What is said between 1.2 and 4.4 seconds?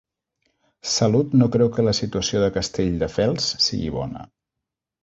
no creu que la situació de Castelldefels sigui bona.